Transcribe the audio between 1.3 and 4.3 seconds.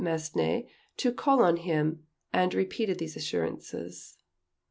on him, and repeated these assurances.